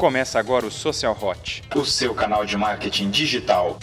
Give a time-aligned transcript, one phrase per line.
[0.00, 3.78] Começa agora o Social Hot, o seu canal de marketing digital.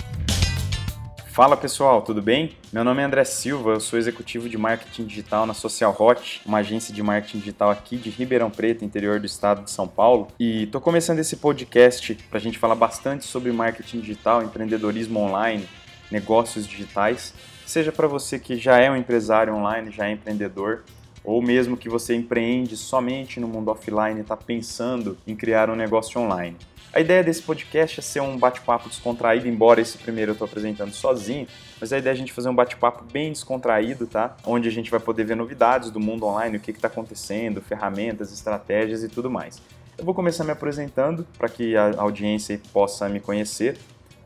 [1.28, 2.58] Fala pessoal, tudo bem?
[2.74, 6.58] Meu nome é André Silva, eu sou executivo de marketing digital na Social Hot, uma
[6.58, 10.30] agência de marketing digital aqui de Ribeirão Preto, interior do estado de São Paulo.
[10.40, 15.70] E estou começando esse podcast para a gente falar bastante sobre marketing digital, empreendedorismo online,
[16.10, 17.32] negócios digitais.
[17.64, 20.84] Seja para você que já é um empresário online, já é empreendedor,
[21.28, 25.76] ou mesmo que você empreende somente no mundo offline e está pensando em criar um
[25.76, 26.56] negócio online.
[26.94, 30.94] A ideia desse podcast é ser um bate-papo descontraído, embora esse primeiro eu estou apresentando
[30.94, 31.46] sozinho,
[31.82, 34.38] mas a ideia é a gente fazer um bate-papo bem descontraído, tá?
[34.46, 38.32] Onde a gente vai poder ver novidades do mundo online, o que está acontecendo, ferramentas,
[38.32, 39.62] estratégias e tudo mais.
[39.98, 43.78] Eu vou começar me apresentando para que a audiência possa me conhecer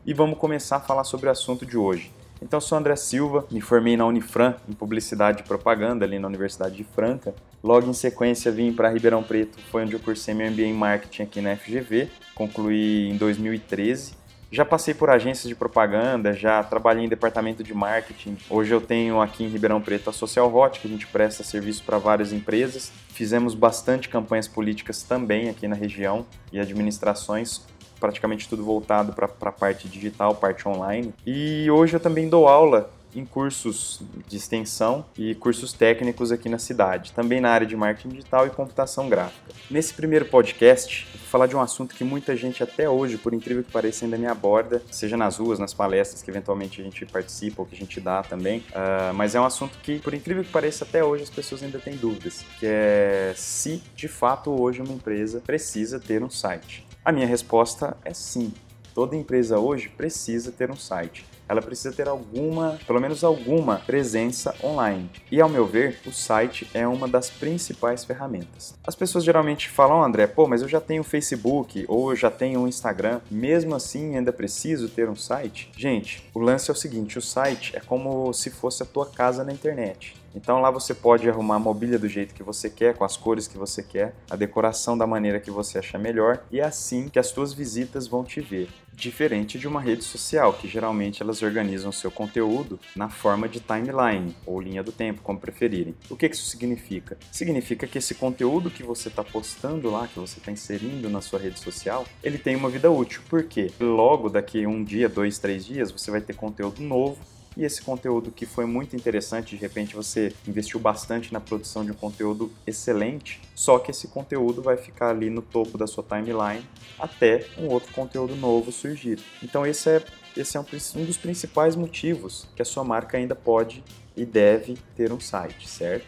[0.06, 2.12] e vamos começar a falar sobre o assunto de hoje.
[2.42, 6.74] Então, sou André Silva, me formei na Unifran em Publicidade e Propaganda, ali na Universidade
[6.74, 7.32] de Franca.
[7.62, 11.22] Logo em sequência, vim para Ribeirão Preto, foi onde eu cursei meu MBA em Marketing
[11.22, 14.20] aqui na FGV, concluí em 2013.
[14.50, 18.36] Já passei por agências de propaganda, já trabalhei em departamento de marketing.
[18.50, 21.82] Hoje eu tenho aqui em Ribeirão Preto a Social Hot, que a gente presta serviço
[21.84, 22.92] para várias empresas.
[23.08, 27.62] Fizemos bastante campanhas políticas também aqui na região e administrações
[28.02, 31.14] praticamente tudo voltado para a parte digital, parte online.
[31.24, 36.58] E hoje eu também dou aula em cursos de extensão e cursos técnicos aqui na
[36.58, 39.52] cidade, também na área de marketing digital e computação gráfica.
[39.70, 43.34] Nesse primeiro podcast, eu vou falar de um assunto que muita gente até hoje, por
[43.34, 47.06] incrível que pareça, ainda me aborda, seja nas ruas, nas palestras que eventualmente a gente
[47.06, 50.42] participa ou que a gente dá também, uh, mas é um assunto que, por incrível
[50.42, 54.80] que pareça, até hoje as pessoas ainda têm dúvidas, que é se de fato hoje
[54.80, 56.91] uma empresa precisa ter um site.
[57.04, 58.54] A minha resposta é sim.
[58.94, 61.26] Toda empresa hoje precisa ter um site.
[61.52, 65.10] Ela precisa ter alguma, pelo menos alguma, presença online.
[65.30, 68.74] E ao meu ver, o site é uma das principais ferramentas.
[68.82, 72.60] As pessoas geralmente falam, André, pô, mas eu já tenho Facebook ou eu já tenho
[72.60, 75.70] um Instagram, mesmo assim ainda preciso ter um site?
[75.76, 79.44] Gente, o lance é o seguinte: o site é como se fosse a tua casa
[79.44, 80.16] na internet.
[80.34, 83.46] Então lá você pode arrumar a mobília do jeito que você quer, com as cores
[83.46, 87.18] que você quer, a decoração da maneira que você achar melhor e é assim que
[87.18, 88.70] as suas visitas vão te ver.
[89.02, 94.32] Diferente de uma rede social, que geralmente elas organizam seu conteúdo na forma de timeline
[94.46, 95.96] ou linha do tempo, como preferirem.
[96.08, 97.18] O que isso significa?
[97.32, 101.40] Significa que esse conteúdo que você está postando lá, que você está inserindo na sua
[101.40, 103.22] rede social, ele tem uma vida útil.
[103.28, 103.72] Por quê?
[103.80, 107.18] Logo daqui um dia, dois, três dias, você vai ter conteúdo novo
[107.56, 111.90] e esse conteúdo que foi muito interessante, de repente você investiu bastante na produção de
[111.90, 116.66] um conteúdo excelente, só que esse conteúdo vai ficar ali no topo da sua timeline
[116.98, 119.18] até um outro conteúdo novo surgir.
[119.42, 120.04] Então esse é,
[120.36, 123.84] esse é um, um dos principais motivos que a sua marca ainda pode
[124.16, 126.06] e deve ter um site, certo?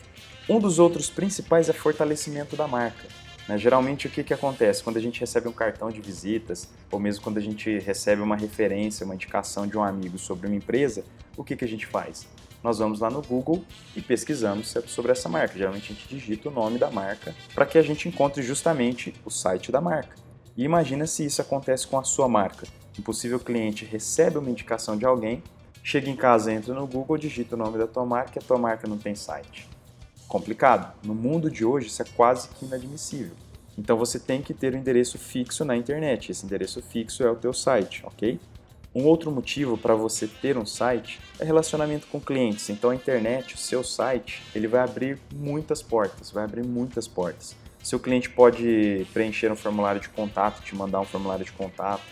[0.49, 3.24] Um dos outros principais é fortalecimento da marca.
[3.49, 3.59] Né?
[3.59, 4.83] Geralmente o que, que acontece?
[4.83, 8.37] Quando a gente recebe um cartão de visitas, ou mesmo quando a gente recebe uma
[8.37, 11.05] referência, uma indicação de um amigo sobre uma empresa,
[11.37, 12.27] o que, que a gente faz?
[12.63, 13.63] Nós vamos lá no Google
[13.95, 15.59] e pesquisamos sobre essa marca.
[15.59, 19.31] Geralmente a gente digita o nome da marca para que a gente encontre justamente o
[19.31, 20.17] site da marca.
[20.57, 22.67] E imagina se isso acontece com a sua marca.
[22.99, 25.43] Um possível cliente recebe uma indicação de alguém,
[25.83, 28.57] chega em casa, entra no Google, digita o nome da tua marca e a tua
[28.57, 29.74] marca não tem site
[30.29, 30.95] complicado.
[31.05, 33.35] No mundo de hoje, isso é quase que inadmissível.
[33.77, 36.31] Então você tem que ter um endereço fixo na internet.
[36.31, 38.39] Esse endereço fixo é o teu site, ok?
[38.95, 42.71] Um outro motivo para você ter um site é relacionamento com clientes.
[42.71, 47.57] Então a internet, o seu site, ele vai abrir muitas portas, vai abrir muitas portas.
[47.83, 52.05] Seu cliente pode preencher um formulário de contato, te mandar um formulário de contato,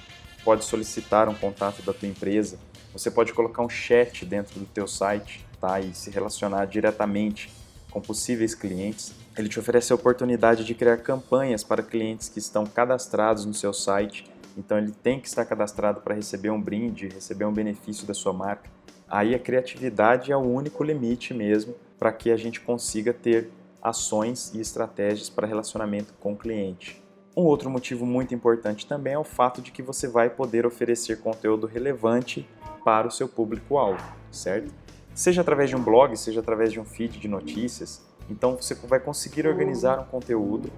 [0.44, 2.58] pode solicitar um contato da tua empresa.
[2.92, 5.80] Você pode colocar um chat dentro do teu site, tá?
[5.80, 7.48] E se relacionar diretamente
[7.92, 9.12] com possíveis clientes.
[9.36, 13.72] Ele te oferece a oportunidade de criar campanhas para clientes que estão cadastrados no seu
[13.72, 14.24] site.
[14.56, 18.32] Então ele tem que estar cadastrado para receber um brinde, receber um benefício da sua
[18.32, 18.70] marca.
[19.08, 23.50] Aí a criatividade é o único limite mesmo para que a gente consiga ter
[23.80, 27.02] ações e estratégias para relacionamento com o cliente.
[27.36, 31.20] Um outro motivo muito importante também é o fato de que você vai poder oferecer
[31.20, 32.46] conteúdo relevante
[32.84, 34.72] para o seu público-alvo, certo?
[35.14, 38.02] Seja através de um blog, seja através de um feed de notícias.
[38.30, 40.70] Então você vai conseguir organizar um conteúdo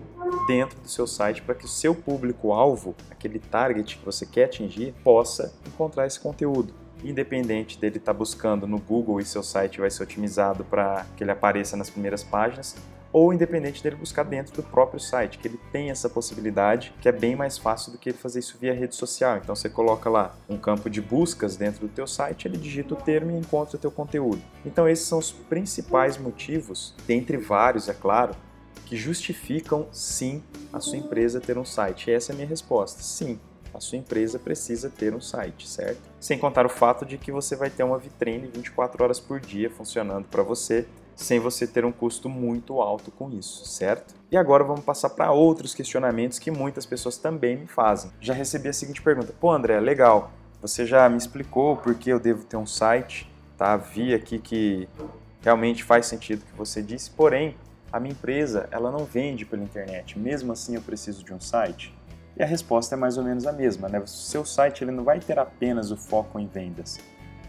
[0.46, 4.94] dentro do seu site para que o seu público-alvo, aquele target que você quer atingir,
[5.04, 6.72] possa encontrar esse conteúdo.
[7.02, 11.22] Independente dele estar tá buscando no Google e seu site vai ser otimizado para que
[11.22, 12.76] ele apareça nas primeiras páginas,
[13.14, 17.12] ou independente dele buscar dentro do próprio site, que ele tem essa possibilidade, que é
[17.12, 19.36] bem mais fácil do que ele fazer isso via rede social.
[19.36, 22.96] Então você coloca lá um campo de buscas dentro do teu site, ele digita o
[22.96, 24.42] termo e encontra o teu conteúdo.
[24.66, 28.34] Então esses são os principais motivos, dentre vários, é claro,
[28.84, 32.10] que justificam sim a sua empresa ter um site.
[32.10, 33.00] E essa é a minha resposta.
[33.00, 33.38] Sim,
[33.72, 36.02] a sua empresa precisa ter um site, certo?
[36.18, 39.70] Sem contar o fato de que você vai ter uma vitrine 24 horas por dia
[39.70, 40.84] funcionando para você,
[41.14, 44.14] sem você ter um custo muito alto com isso, certo?
[44.30, 48.10] E agora vamos passar para outros questionamentos que muitas pessoas também me fazem.
[48.20, 50.32] Já recebi a seguinte pergunta: "Pô, André, legal.
[50.60, 53.76] Você já me explicou por que eu devo ter um site, tá?
[53.76, 54.88] Vi aqui que
[55.42, 57.56] realmente faz sentido o que você disse, porém,
[57.92, 60.18] a minha empresa, ela não vende pela internet.
[60.18, 61.94] Mesmo assim, eu preciso de um site?"
[62.36, 64.00] E a resposta é mais ou menos a mesma, né?
[64.00, 66.98] O seu site ele não vai ter apenas o foco em vendas.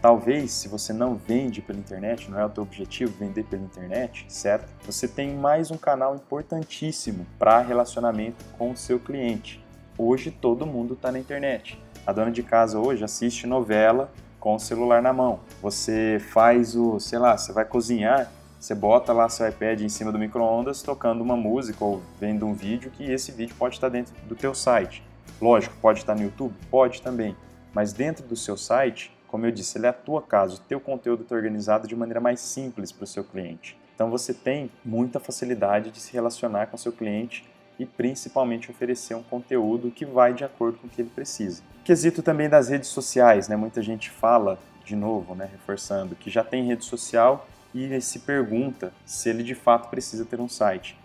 [0.06, 4.24] Talvez, se você não vende pela internet, não é o teu objetivo vender pela internet,
[4.28, 4.72] certo?
[4.86, 9.60] Você tem mais um canal importantíssimo para relacionamento com o seu cliente.
[9.98, 11.76] Hoje todo mundo está na internet.
[12.06, 14.08] A dona de casa hoje assiste novela
[14.38, 15.40] com o celular na mão.
[15.60, 18.30] Você faz o, sei lá, você vai cozinhar,
[18.60, 22.54] você bota lá seu iPad em cima do micro-ondas tocando uma música ou vendo um
[22.54, 25.02] vídeo que esse vídeo pode estar dentro do teu site.
[25.42, 26.54] Lógico, pode estar no YouTube?
[26.70, 27.36] Pode também.
[27.74, 30.80] Mas dentro do seu site, como eu disse, ele é a tua casa, o teu
[30.80, 33.76] conteúdo está organizado de maneira mais simples para o seu cliente.
[33.94, 37.44] Então você tem muita facilidade de se relacionar com o seu cliente
[37.78, 41.62] e principalmente oferecer um conteúdo que vai de acordo com o que ele precisa.
[41.84, 43.56] Quesito também das redes sociais, né?
[43.56, 48.92] Muita gente fala, de novo, né, reforçando, que já tem rede social e se pergunta
[49.04, 50.98] se ele de fato precisa ter um site.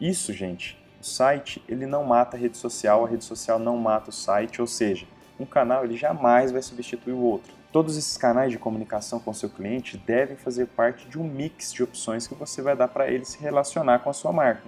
[0.00, 4.10] Isso, gente, o site ele não mata a rede social, a rede social não mata
[4.10, 5.06] o site, ou seja,
[5.38, 7.52] um canal ele jamais vai substituir o outro.
[7.72, 11.82] Todos esses canais de comunicação com seu cliente devem fazer parte de um mix de
[11.82, 14.62] opções que você vai dar para ele se relacionar com a sua marca.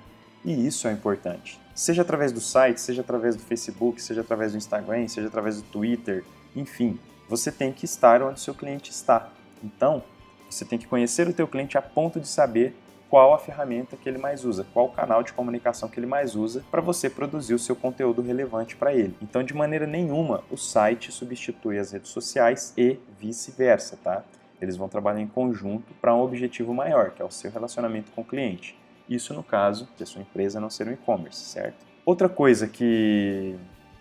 [0.44, 1.58] E isso é importante.
[1.74, 5.62] Seja através do site, seja através do Facebook, seja através do Instagram, seja através do
[5.62, 6.24] Twitter,
[6.54, 6.98] enfim,
[7.28, 9.30] você tem que estar onde seu cliente está.
[9.62, 10.02] Então,
[10.50, 12.74] você tem que conhecer o teu cliente a ponto de saber
[13.10, 16.34] qual a ferramenta que ele mais usa, qual o canal de comunicação que ele mais
[16.34, 19.16] usa para você produzir o seu conteúdo relevante para ele.
[19.22, 24.22] Então, de maneira nenhuma, o site substitui as redes sociais e vice-versa, tá?
[24.60, 28.22] Eles vão trabalhar em conjunto para um objetivo maior, que é o seu relacionamento com
[28.22, 28.78] o cliente.
[29.08, 31.86] Isso no caso de a sua empresa não ser um e-commerce, certo?
[32.04, 33.54] Outra coisa que,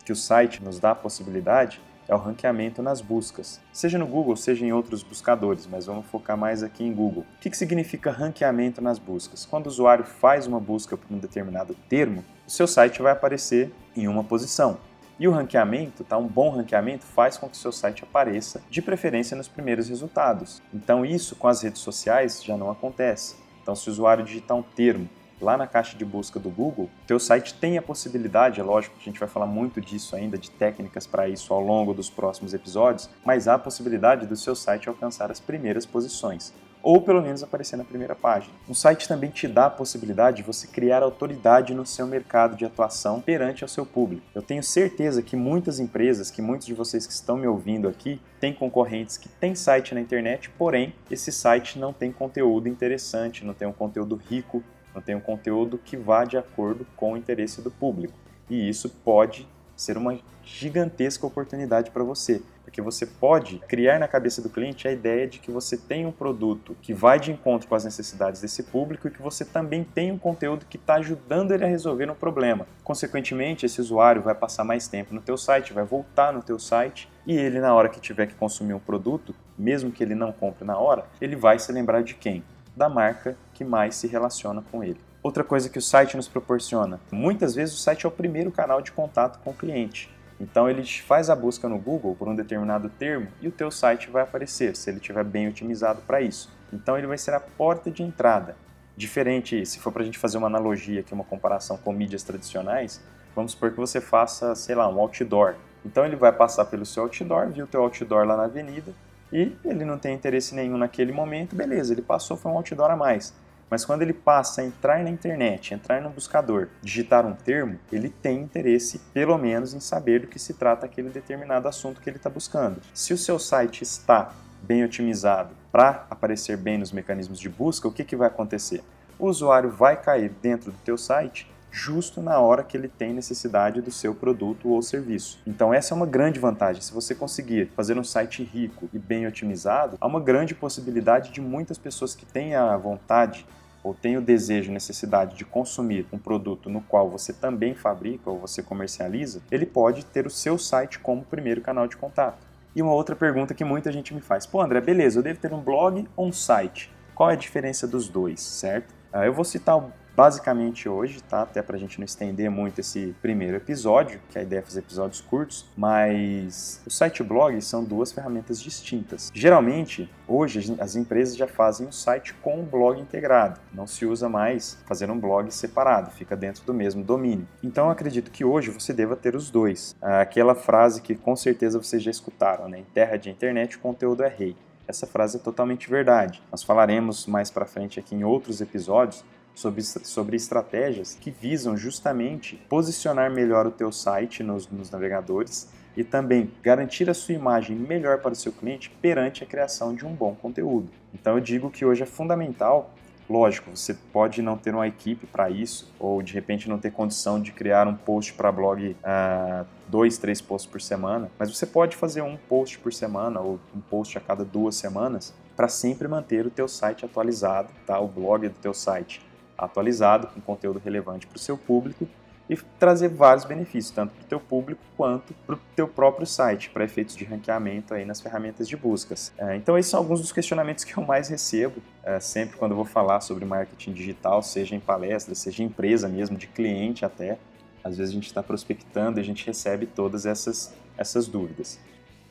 [0.04, 4.36] que o site nos dá a possibilidade é o ranqueamento nas buscas, seja no Google,
[4.36, 7.26] seja em outros buscadores, mas vamos focar mais aqui em Google.
[7.36, 9.46] O que, significa ranqueamento nas buscas?
[9.46, 13.74] Quando o usuário faz uma busca por um determinado termo, o seu site vai aparecer
[13.96, 14.78] em uma posição.
[15.20, 16.16] E o ranqueamento, tá?
[16.18, 20.62] um bom ranqueamento faz com que seu site apareça, de preferência nos primeiros resultados.
[20.72, 23.36] Então isso com as redes sociais já não acontece.
[23.62, 25.10] Então se o usuário digitar um termo
[25.42, 29.02] lá na caixa de busca do Google, teu site tem a possibilidade, é lógico que
[29.02, 32.54] a gente vai falar muito disso ainda, de técnicas para isso ao longo dos próximos
[32.54, 36.54] episódios, mas há a possibilidade do seu site alcançar as primeiras posições
[36.88, 38.54] ou pelo menos aparecer na primeira página.
[38.70, 42.64] Um site também te dá a possibilidade de você criar autoridade no seu mercado de
[42.64, 44.26] atuação perante ao seu público.
[44.34, 48.22] Eu tenho certeza que muitas empresas, que muitos de vocês que estão me ouvindo aqui,
[48.40, 53.54] têm concorrentes que têm site na internet, porém esse site não tem conteúdo interessante, não
[53.54, 54.64] tem um conteúdo rico
[55.02, 58.14] tem um conteúdo que vá de acordo com o interesse do público.
[58.50, 64.42] E isso pode ser uma gigantesca oportunidade para você, porque você pode criar na cabeça
[64.42, 67.76] do cliente a ideia de que você tem um produto que vai de encontro com
[67.76, 71.66] as necessidades desse público e que você também tem um conteúdo que está ajudando ele
[71.66, 72.66] a resolver um problema.
[72.84, 77.10] Consequentemente, esse usuário vai passar mais tempo no teu site, vai voltar no teu site
[77.26, 80.66] e ele na hora que tiver que consumir um produto, mesmo que ele não compre
[80.66, 82.44] na hora, ele vai se lembrar de quem?
[82.78, 85.02] Da marca que mais se relaciona com ele.
[85.24, 88.82] Outra coisa que o site nos proporciona, muitas vezes o site é o primeiro canal
[88.82, 90.10] de contato com o cliente.
[90.40, 94.12] Então ele faz a busca no Google por um determinado termo e o teu site
[94.12, 96.56] vai aparecer, se ele estiver bem otimizado para isso.
[96.72, 98.56] Então ele vai ser a porta de entrada.
[98.96, 103.02] Diferente, se for para a gente fazer uma analogia aqui, uma comparação com mídias tradicionais,
[103.36, 105.56] vamos supor que você faça, sei lá, um outdoor.
[105.84, 108.94] Então ele vai passar pelo seu outdoor, viu o teu outdoor lá na avenida,
[109.32, 112.96] e ele não tem interesse nenhum naquele momento, beleza, ele passou, foi um outdoor a
[112.96, 113.34] mais.
[113.70, 118.08] Mas quando ele passa a entrar na internet, entrar no buscador, digitar um termo, ele
[118.10, 122.16] tem interesse, pelo menos, em saber do que se trata aquele determinado assunto que ele
[122.16, 122.82] está buscando.
[122.94, 127.92] Se o seu site está bem otimizado para aparecer bem nos mecanismos de busca, o
[127.92, 128.82] que, que vai acontecer?
[129.20, 133.82] O usuário vai cair dentro do teu site justo na hora que ele tem necessidade
[133.82, 135.40] do seu produto ou serviço.
[135.46, 136.82] Então essa é uma grande vantagem.
[136.82, 141.40] Se você conseguir fazer um site rico e bem otimizado, há uma grande possibilidade de
[141.40, 143.46] muitas pessoas que têm a vontade
[143.84, 148.40] ou têm o desejo, necessidade de consumir um produto no qual você também fabrica ou
[148.40, 152.40] você comercializa, ele pode ter o seu site como primeiro canal de contato.
[152.76, 155.54] E uma outra pergunta que muita gente me faz: pô, André, beleza, eu devo ter
[155.54, 156.92] um blog ou um site?
[157.14, 158.94] Qual é a diferença dos dois, certo?
[159.14, 159.78] Ah, eu vou citar
[160.18, 161.44] basicamente hoje, tá?
[161.44, 164.80] Até para a gente não estender muito esse primeiro episódio, que a ideia é fazer
[164.80, 169.32] episódios curtos, mas o site e blog são duas ferramentas distintas.
[169.32, 174.28] Geralmente, hoje as empresas já fazem o site com o blog integrado, não se usa
[174.28, 177.48] mais fazer um blog separado, fica dentro do mesmo domínio.
[177.62, 179.96] Então, acredito que hoje você deva ter os dois.
[180.02, 182.80] Aquela frase que com certeza vocês já escutaram, né?
[182.80, 184.56] Em terra de internet, o conteúdo é rei.
[184.88, 186.42] Essa frase é totalmente verdade.
[186.50, 189.24] Nós falaremos mais para frente aqui em outros episódios
[189.58, 196.04] sobre, sobre estratégias que visam justamente posicionar melhor o teu site nos, nos navegadores e
[196.04, 200.14] também garantir a sua imagem melhor para o seu cliente perante a criação de um
[200.14, 200.90] bom conteúdo.
[201.12, 202.94] Então eu digo que hoje é fundamental
[203.30, 207.42] Lógico, você pode não ter uma equipe para isso, ou de repente não ter condição
[207.42, 211.98] de criar um post para blog, uh, dois, três posts por semana, mas você pode
[211.98, 216.46] fazer um post por semana ou um post a cada duas semanas para sempre manter
[216.46, 218.00] o teu site atualizado, tá?
[218.00, 219.27] O blog do teu site
[219.58, 222.08] atualizado, com conteúdo relevante para o seu público
[222.50, 226.70] e trazer vários benefícios, tanto para o teu público quanto para o teu próprio site,
[226.70, 229.34] para efeitos de ranqueamento aí nas ferramentas de buscas.
[229.38, 232.78] É, então esses são alguns dos questionamentos que eu mais recebo é, sempre quando eu
[232.78, 237.38] vou falar sobre marketing digital, seja em palestra, seja em empresa mesmo, de cliente até.
[237.84, 241.80] Às vezes a gente está prospectando e a gente recebe todas essas, essas dúvidas.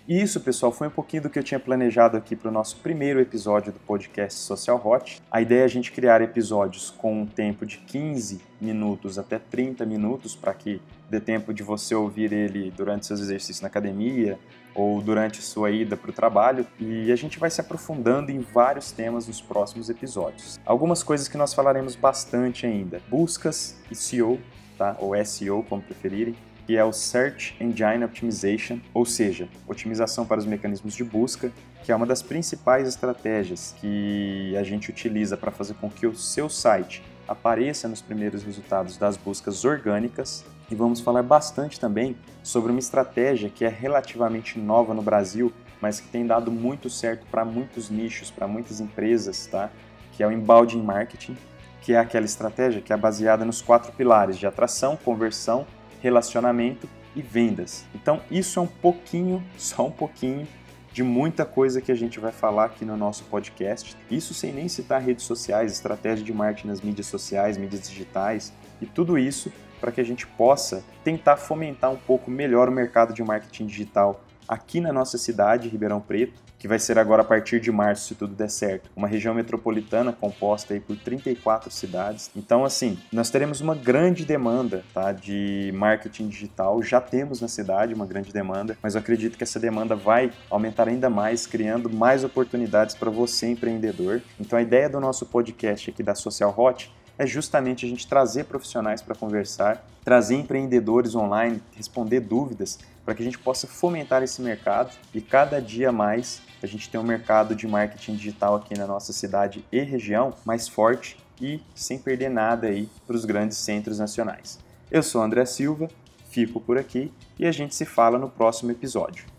[0.08, 2.76] E isso, pessoal, foi um pouquinho do que eu tinha planejado aqui para o nosso
[2.76, 5.20] primeiro episódio do podcast Social Hot.
[5.28, 9.84] A ideia é a gente criar episódios com um tempo de 15 minutos até 30
[9.84, 14.38] minutos para que dê tempo de você ouvir ele durante seus exercícios na academia
[14.76, 16.64] ou durante sua ida para o trabalho.
[16.78, 20.56] E a gente vai se aprofundando em vários temas nos próximos episódios.
[20.64, 24.38] Algumas coisas que nós falaremos bastante ainda: buscas e SEO,
[24.78, 24.96] tá?
[25.00, 26.36] ou SEO, como preferirem
[26.66, 31.52] que é o Search Engine Optimization, ou seja, otimização para os mecanismos de busca,
[31.84, 36.16] que é uma das principais estratégias que a gente utiliza para fazer com que o
[36.16, 40.44] seu site apareça nos primeiros resultados das buscas orgânicas.
[40.68, 46.00] E vamos falar bastante também sobre uma estratégia que é relativamente nova no Brasil, mas
[46.00, 49.70] que tem dado muito certo para muitos nichos, para muitas empresas, tá?
[50.12, 51.36] Que é o embalde marketing,
[51.82, 55.64] que é aquela estratégia que é baseada nos quatro pilares de atração, conversão,
[56.00, 57.84] relacionamento e vendas.
[57.94, 60.46] Então, isso é um pouquinho, só um pouquinho,
[60.92, 63.94] de muita coisa que a gente vai falar aqui no nosso podcast.
[64.10, 68.50] Isso sem nem citar redes sociais, estratégia de marketing nas mídias sociais, mídias digitais
[68.80, 73.12] e tudo isso para que a gente possa tentar fomentar um pouco melhor o mercado
[73.12, 77.60] de marketing digital aqui na nossa cidade, Ribeirão Preto, que vai ser agora a partir
[77.60, 82.30] de março, se tudo der certo, uma região metropolitana composta aí por 34 cidades.
[82.34, 87.94] Então, assim, nós teremos uma grande demanda tá, de marketing digital, já temos na cidade
[87.94, 92.24] uma grande demanda, mas eu acredito que essa demanda vai aumentar ainda mais, criando mais
[92.24, 94.22] oportunidades para você, empreendedor.
[94.40, 98.44] Então, a ideia do nosso podcast aqui da Social Hot é justamente a gente trazer
[98.44, 104.42] profissionais para conversar, trazer empreendedores online, responder dúvidas, para que a gente possa fomentar esse
[104.42, 108.86] mercado e cada dia mais a gente ter um mercado de marketing digital aqui na
[108.86, 113.98] nossa cidade e região mais forte e sem perder nada aí para os grandes centros
[113.98, 114.58] nacionais.
[114.90, 115.88] Eu sou André Silva,
[116.30, 119.35] fico por aqui e a gente se fala no próximo episódio.